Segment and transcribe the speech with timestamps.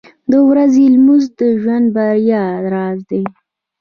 [0.31, 3.23] •د ورځې لمونځ د ژوند د بریا راز دی.